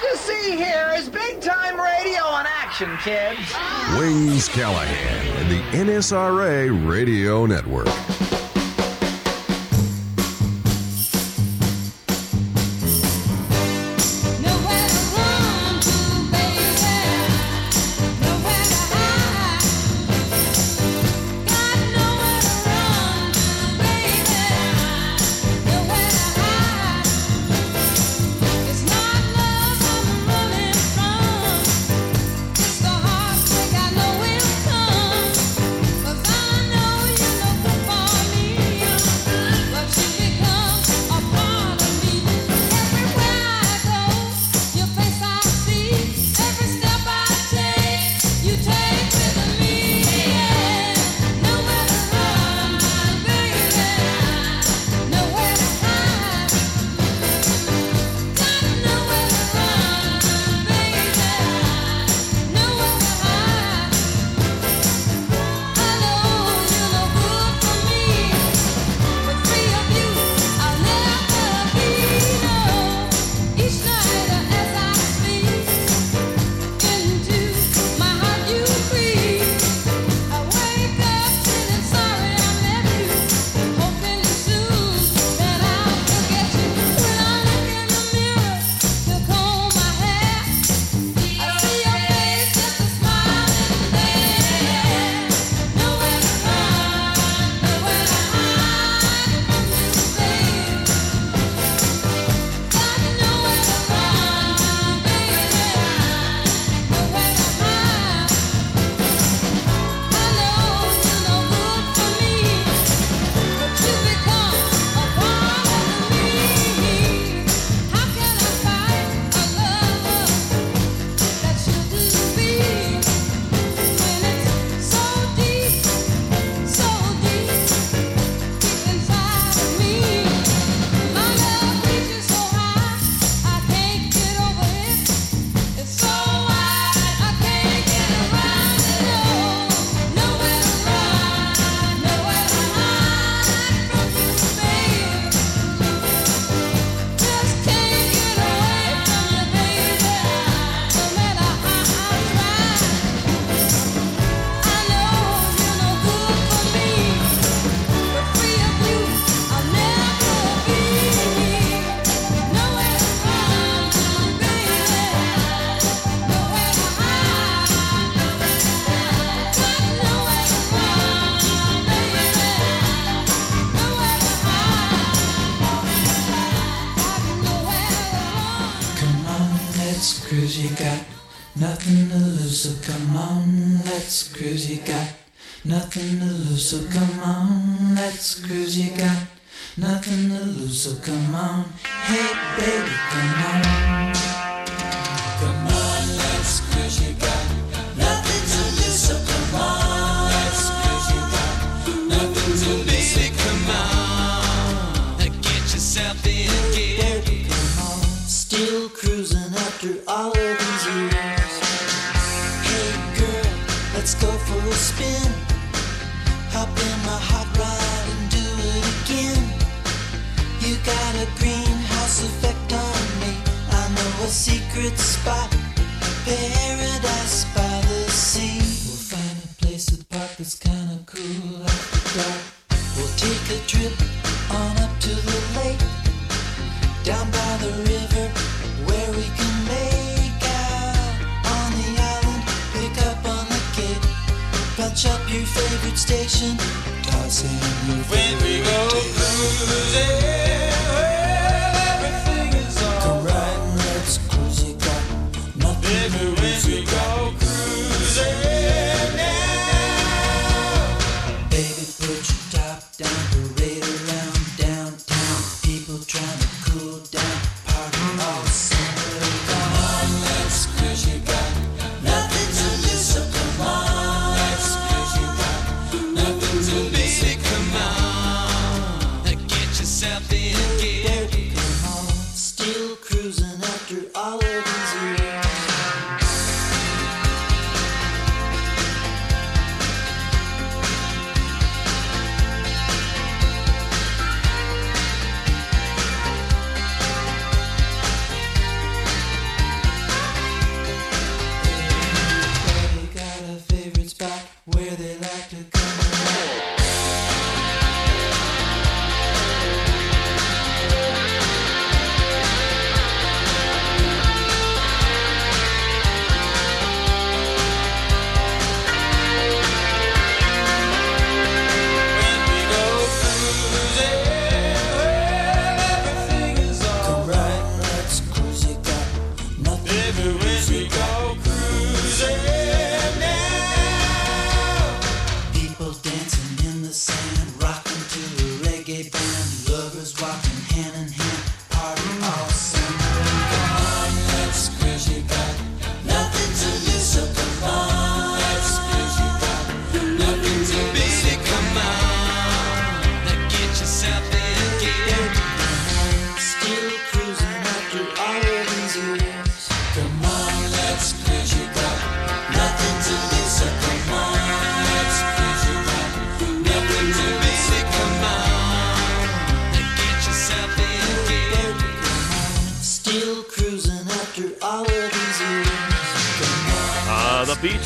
[0.00, 3.52] to see here is big time radio in action, kids.
[3.98, 5.60] Wings Callahan and the
[5.92, 8.09] NSRA Radio Network.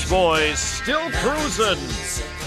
[0.04, 1.78] Beach Boys still cruising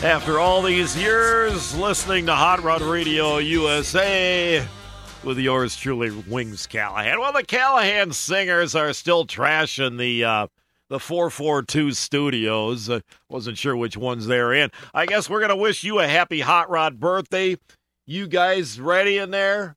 [0.04, 4.66] after all these years listening to Hot Rod Radio USA
[5.24, 7.20] with yours truly, Wings Callahan.
[7.20, 10.48] Well, the Callahan singers are still trashing the uh,
[10.90, 12.90] the 442 studios.
[12.90, 14.70] Uh, wasn't sure which ones they're in.
[14.94, 17.58] I guess we're going to wish you a happy Hot Rod birthday.
[18.06, 19.76] You guys ready in there?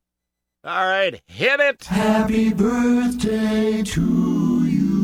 [0.64, 1.84] All right, hit it.
[1.84, 4.99] Happy birthday to you.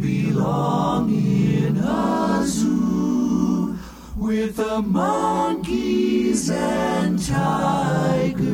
[0.00, 3.76] Belong in a zoo
[4.16, 8.50] with the monkeys and tigers.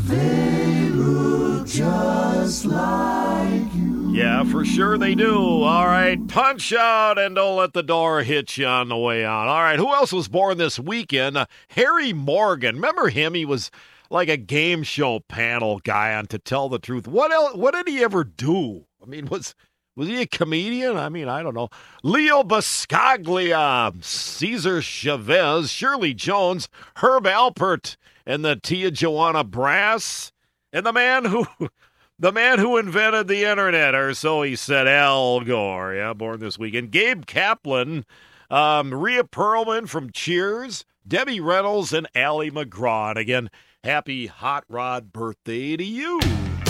[0.00, 4.12] They look just like you.
[4.12, 5.36] Yeah, for sure they do.
[5.36, 9.48] All right, punch out and don't let the door hit you on the way out.
[9.48, 11.36] All right, who else was born this weekend?
[11.36, 12.76] Uh, Harry Morgan.
[12.76, 13.34] Remember him?
[13.34, 13.70] He was
[14.10, 17.06] like a game show panel guy on To Tell the Truth.
[17.08, 17.54] What else?
[17.54, 18.86] What did he ever do?
[19.02, 19.54] I mean, was
[19.96, 20.96] was he a comedian?
[20.96, 21.70] I mean, I don't know.
[22.02, 30.32] Leo Buscaglia, Cesar Chavez, Shirley Jones, Herb Alpert, and the Tijuana Brass,
[30.72, 31.46] and the man who
[32.18, 35.94] the man who invented the internet, or so he said, Al Gore.
[35.94, 36.90] Yeah, born this weekend.
[36.90, 38.04] Gabe Kaplan,
[38.50, 43.10] um, Rhea Perlman from Cheers, Debbie Reynolds, and Ali MacGraw.
[43.10, 43.50] And again,
[43.86, 46.18] happy hot rod birthday to you.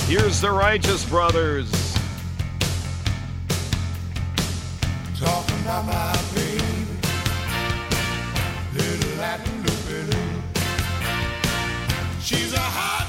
[0.01, 1.71] Here's the Righteous Brothers.
[5.19, 6.63] Talking about my baby,
[8.75, 10.21] little Latin Lupe Lu.
[12.21, 13.06] She's a hot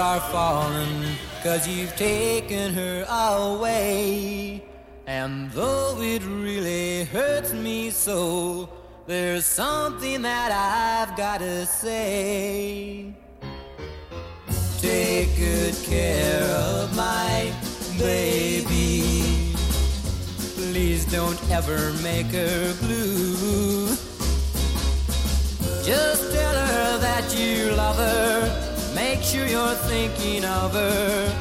[0.00, 1.04] are falling,
[1.42, 4.64] cause you've taken her away.
[5.06, 8.70] And though it really hurts me so,
[9.06, 13.12] there's something that I've gotta say.
[14.78, 17.52] Take good care of my
[17.98, 19.52] baby.
[20.56, 23.88] Please don't ever make her blue.
[25.84, 28.69] Just tell her that you love her.
[29.00, 31.32] Make sure you're thinking of her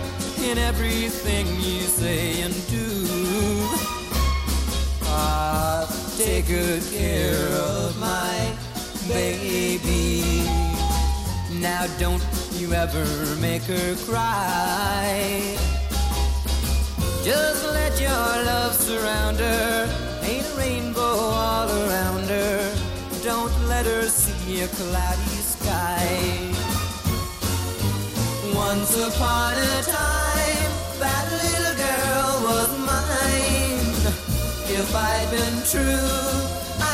[0.50, 2.88] in everything you say and do.
[5.04, 5.84] Ah,
[6.18, 8.56] take good care of my
[9.10, 10.48] baby.
[11.60, 12.24] Now don't
[12.54, 13.06] you ever
[13.42, 15.58] make her cry.
[17.26, 20.22] Just let your love surround her.
[20.24, 22.74] Ain't a rainbow all around her.
[23.22, 26.59] Don't let her see a cloudy sky.
[28.60, 33.96] Once upon a time, that little girl was mine.
[34.68, 36.30] If I'd been true,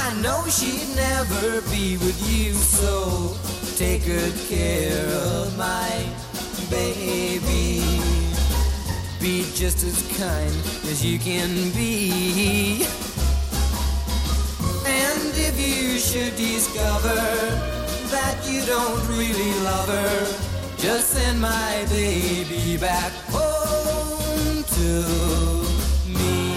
[0.02, 2.54] I know she'd never be with you.
[2.54, 3.36] So
[3.78, 6.06] take good care of my
[6.70, 7.82] baby.
[9.20, 10.56] Be just as kind
[10.92, 12.86] as you can be.
[14.86, 17.16] And if you should discover
[18.14, 20.55] that you don't really love her,
[20.86, 24.90] just send my baby back home to
[26.14, 26.54] me.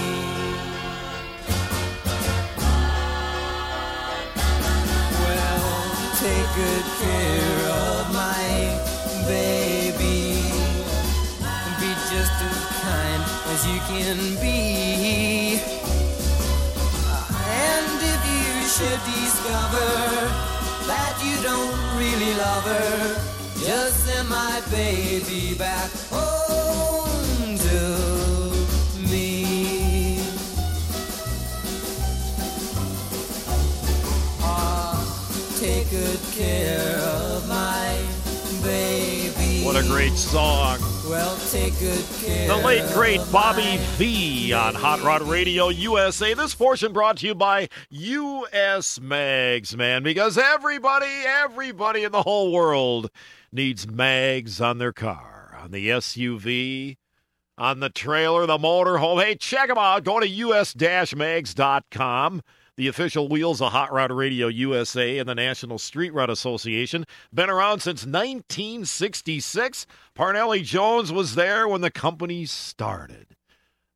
[5.23, 5.71] Well,
[6.21, 8.45] take good care of my
[9.25, 10.45] baby.
[11.79, 15.57] Be just as kind as you can be.
[17.65, 19.89] And if you should discover
[20.85, 30.19] that you don't really love her, just send my baby back home to me.
[34.41, 37.97] Ah, take good care of my
[38.63, 39.65] baby.
[39.65, 40.79] What a great song.
[41.09, 42.47] Well, take good care.
[42.47, 46.33] The late, great Bobby Vee on Hot Rod Radio USA.
[46.33, 52.51] This portion brought to you by US Mags, man, because everybody, everybody in the whole
[52.51, 53.09] world
[53.51, 56.97] needs mags on their car, on the SUV,
[57.57, 59.23] on the trailer, the motorhome.
[59.23, 60.03] Hey, check them out.
[60.03, 62.41] Go to us-mags.com.
[62.77, 67.03] The official wheels of Hot Rod Radio USA and the National Street Rod Association.
[67.33, 69.85] Been around since 1966.
[70.17, 73.35] Parnelli Jones was there when the company started.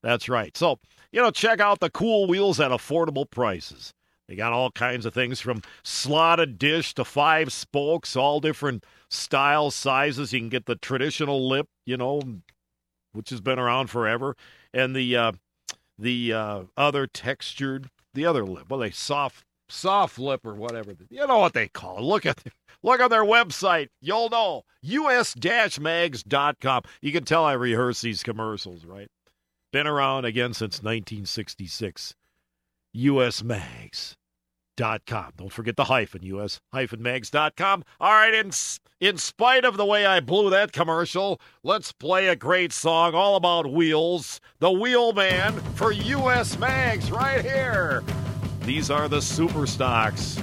[0.02, 0.58] That's right.
[0.58, 0.80] So,
[1.14, 3.94] you know, check out the cool wheels at affordable prices.
[4.28, 9.76] They got all kinds of things from slotted dish to five spokes, all different styles,
[9.76, 10.34] sizes.
[10.34, 12.22] You can get the traditional lip, you know,
[13.14, 14.36] which has been around forever,
[14.74, 15.32] and the uh,
[15.98, 18.66] the uh, other textured, the other lip.
[18.70, 20.94] Well, they soft soft lip or whatever.
[21.10, 22.04] You know what they call it.
[22.04, 22.44] Look at
[22.82, 23.90] look on their website.
[24.02, 24.64] You'll know.
[24.84, 26.84] us-mags.com.
[27.02, 29.10] You can tell I rehearse these commercials, right?
[29.72, 32.16] Been around again since 1966.
[34.78, 35.34] usmags.com.
[35.38, 37.84] Don't forget the hyphen, us hyphen mags.com.
[38.00, 38.52] All right, in,
[39.00, 43.36] in spite of the way I blew that commercial, let's play a great song all
[43.36, 44.40] about wheels.
[44.60, 48.04] The Wheelman for US Mags right here.
[48.62, 50.38] These are the super stocks.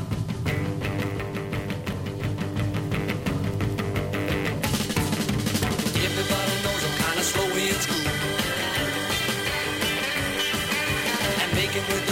[11.62, 12.09] Everybody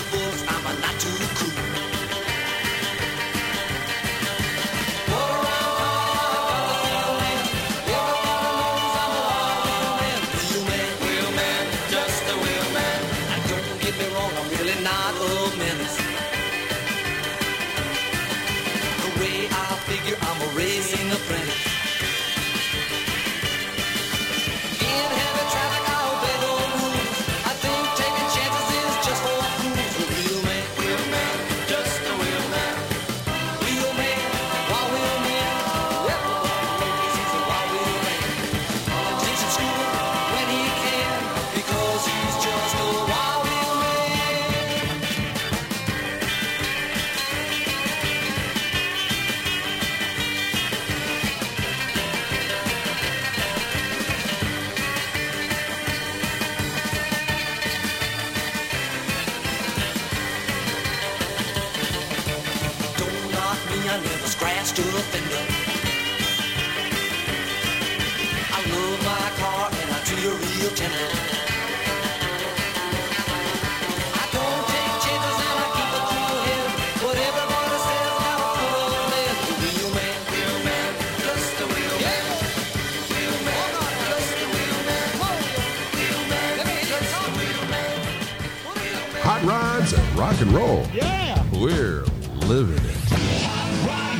[90.38, 90.86] rock and roll.
[90.92, 91.44] Yeah.
[91.52, 92.04] We're
[92.46, 92.98] living it.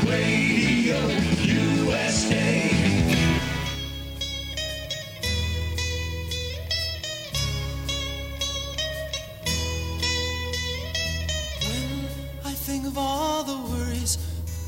[0.05, 1.07] Radio
[1.45, 2.71] USA.
[11.63, 12.07] When
[12.45, 14.19] I think of all the worries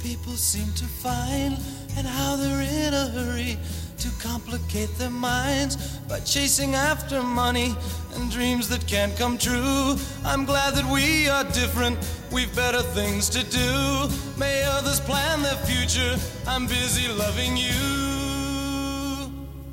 [0.03, 1.57] people seem to find
[1.97, 3.59] and how they're in a hurry
[3.99, 5.77] to complicate their minds
[6.09, 7.75] by chasing after money
[8.21, 9.97] and dreams that can't come true.
[10.25, 11.99] I'm glad that we are different.
[12.31, 14.09] We've better things to do.
[14.39, 16.17] May others plan their future.
[16.47, 17.81] I'm busy loving you.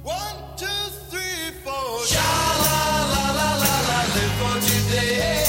[0.04, 2.06] One, two, three, four.
[2.06, 2.30] Sha
[2.66, 2.80] la
[3.14, 5.44] la la la la, live for today.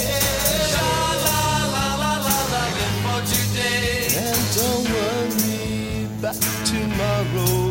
[0.73, 0.91] Sha
[1.27, 1.41] la
[1.75, 4.09] la la la la, live for today.
[4.27, 7.68] And don't worry about tomorrow.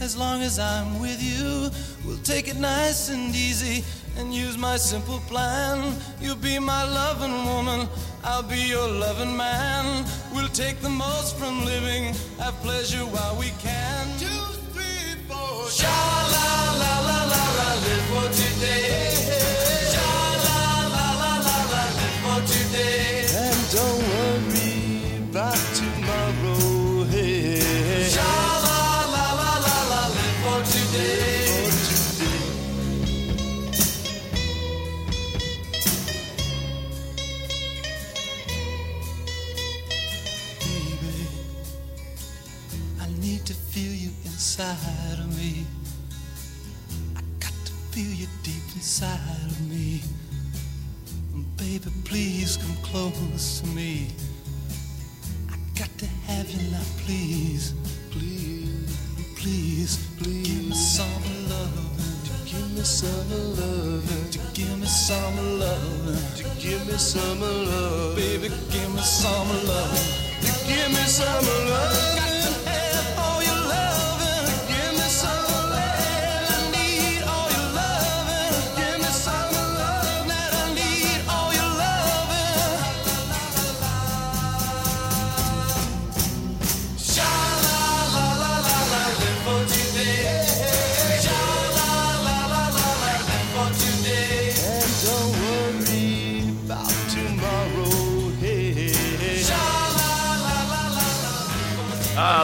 [0.00, 1.70] as long as I'm with you.
[2.04, 3.84] We'll take it nice and easy
[4.16, 5.94] and use my simple plan.
[6.20, 7.88] You'll be my loving woman,
[8.24, 10.04] I'll be your loving man.
[10.34, 14.06] We'll take the most from living, have pleasure while we can.
[14.18, 16.57] Two, three, four, sha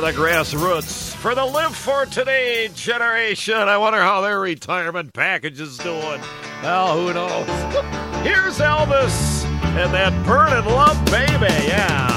[0.05, 3.55] the grassroots for the live for today generation.
[3.55, 6.21] I wonder how their retirement package is doing.
[6.63, 7.47] Well, who knows?
[8.23, 11.47] Here's Elvis and that burning love, baby.
[11.67, 12.14] Yeah.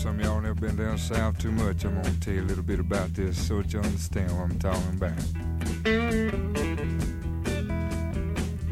[0.00, 1.84] Some of y'all never been down south too much.
[1.84, 4.58] I'm gonna tell you a little bit about this so that you understand what I'm
[4.58, 5.18] talking about.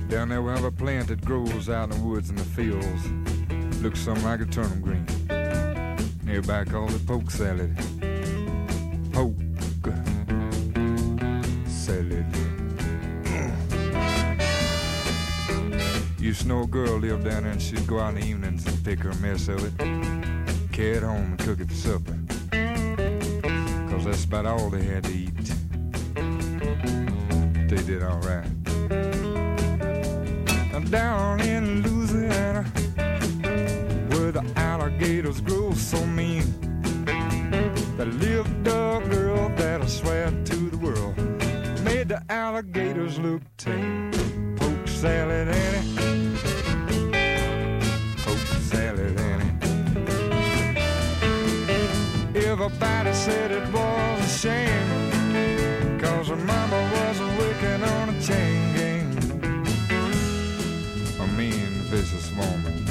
[0.08, 3.82] Down there we have a plant that grows out in the woods and the fields.
[3.82, 5.04] Looks something like a turnip green.
[6.24, 7.76] Nearby everybody calls it poke salad.
[9.12, 9.36] Poke
[11.66, 12.24] salad.
[16.18, 18.66] Used to know a girl lived down there and she'd go out in the evenings
[18.66, 20.17] and pick her mess of it
[20.78, 22.16] carry home and cook it for supper.
[23.90, 25.34] Cause that's about all they had to eat.
[27.68, 28.46] They did alright.
[30.90, 32.62] Down in Louisiana,
[34.10, 36.44] where the alligators grow so mean,
[37.96, 41.16] there a girl that I swear to the world
[41.82, 44.12] made the alligators look tame.
[44.56, 46.07] Poke salad Annie,
[52.70, 59.08] Everybody said it was a shame, cause her mama was working on a chain gang.
[61.18, 62.84] A mean, vicious woman.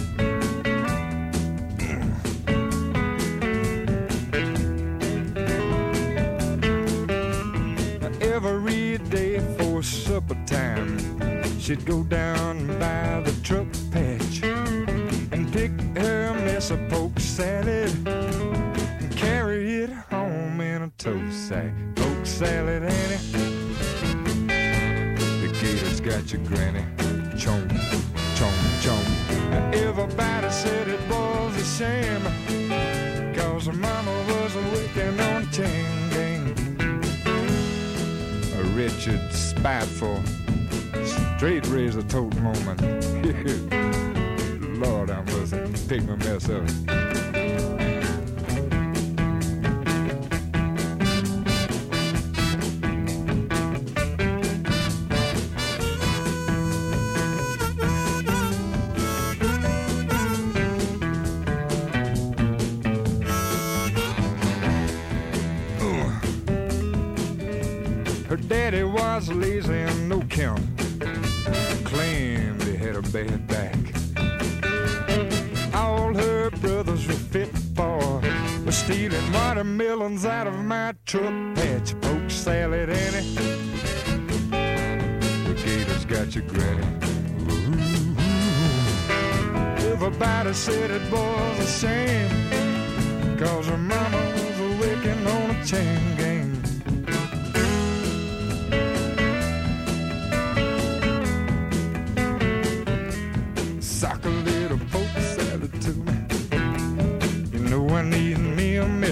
[8.20, 10.98] Every day for supper time,
[11.60, 14.42] she'd go down by the truck patch
[15.32, 17.94] and pick her mess of poke salad
[22.38, 23.18] salad, Annie.
[25.42, 26.86] The gators got your granny.
[27.36, 27.68] Chomp,
[28.36, 29.74] chomp, chomp.
[29.74, 32.22] Everybody said it was a shame.
[33.34, 36.54] Cause her mama was working on a chain.
[38.54, 40.22] A wretched, spiteful,
[41.38, 42.78] straight razor toting woman.
[44.80, 46.97] Lord, I must pick my mess up.
[69.70, 70.62] And no count.
[71.84, 73.78] Claimed he had a bad back.
[75.74, 78.22] All her brothers were fit for
[78.66, 82.00] was stealing watermelons out of my truck patch.
[82.02, 83.36] Poke salad, Annie.
[85.48, 86.86] The gators got your granny.
[89.92, 93.38] Everybody said it was a shame.
[93.38, 96.27] Cause her mama was working on a chain gang.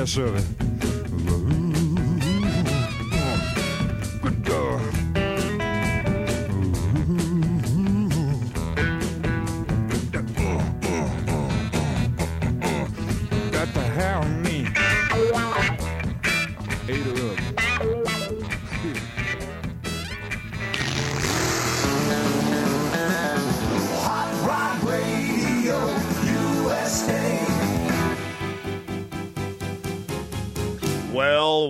[0.05, 0.64] Me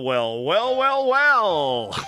[0.06, 2.04] Well, well, well, well.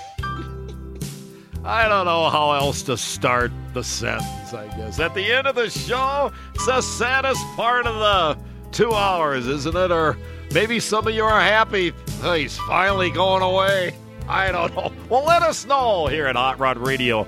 [1.64, 5.00] I don't know how else to start the sentence, I guess.
[5.00, 9.76] At the end of the show, it's the saddest part of the two hours, isn't
[9.76, 9.90] it?
[9.90, 10.16] Or
[10.52, 11.92] maybe some of you are happy.
[12.22, 13.96] Oh, he's finally going away.
[14.28, 14.92] I don't know.
[15.08, 17.26] Well, let us know here at Hot Rod Radio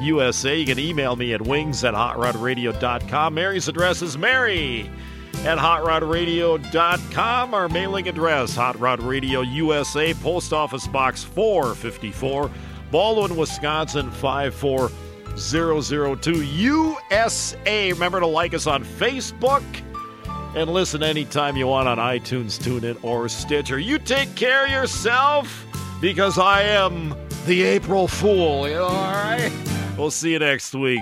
[0.00, 0.56] USA.
[0.56, 3.34] You can email me at wings at hotrodradio.com.
[3.34, 4.88] Mary's address is Mary
[5.44, 7.54] at hotrodradio.com.
[7.54, 12.50] Our mailing address, Hot Rod Radio USA, Post Office Box 454,
[12.90, 17.92] Baldwin, Wisconsin 54002, USA.
[17.92, 19.62] Remember to like us on Facebook
[20.54, 23.78] and listen anytime you want on iTunes, TuneIn, or Stitcher.
[23.78, 25.66] You take care of yourself
[26.00, 27.14] because I am
[27.46, 28.72] the April Fool.
[28.74, 29.50] All right?
[29.96, 31.00] We'll see you next week.